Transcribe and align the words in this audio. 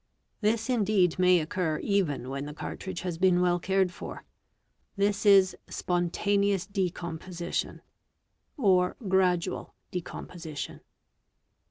This 0.39 0.67
indeed 0.67 1.19
may 1.19 1.39
occur 1.39 1.77
even 1.77 2.29
when 2.31 2.45
the 2.47 2.55
cart 2.55 2.83
~ 2.87 2.87
ridge 2.87 3.01
has 3.01 3.19
been 3.19 3.39
well 3.39 3.59
cared 3.59 3.91
for; 3.91 4.25
this 4.95 5.27
is 5.27 5.55
"spontaneous 5.69 6.65
decomposition'', 6.65 7.83
or 8.69 8.95
"oradual 8.99 9.75
decomposition'. 9.91 10.79